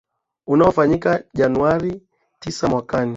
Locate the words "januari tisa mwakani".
1.33-3.09